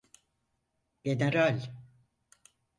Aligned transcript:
General! 1.11 1.57